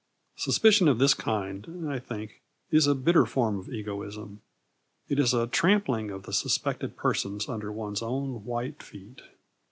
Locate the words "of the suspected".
6.09-6.97